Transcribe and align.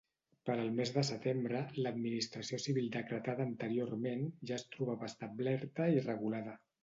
Per 0.49 0.53
al 0.59 0.69
mes 0.77 0.91
de 0.93 1.01
setembre, 1.09 1.59
l'administració 1.87 2.59
civil 2.63 2.89
decretada 2.97 3.47
anteriorment 3.49 4.25
ja 4.53 4.59
es 4.61 4.67
trobava 4.77 5.11
establerta 5.11 5.91
i 5.99 6.03
regulada. 6.09 6.57